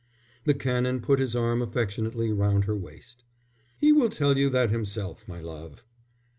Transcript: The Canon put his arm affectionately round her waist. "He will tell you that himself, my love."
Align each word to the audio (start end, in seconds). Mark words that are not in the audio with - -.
The 0.45 0.55
Canon 0.55 0.99
put 1.01 1.19
his 1.19 1.35
arm 1.35 1.61
affectionately 1.61 2.33
round 2.33 2.65
her 2.65 2.75
waist. 2.75 3.23
"He 3.77 3.91
will 3.93 4.09
tell 4.09 4.35
you 4.35 4.49
that 4.49 4.71
himself, 4.71 5.27
my 5.27 5.39
love." 5.41 5.85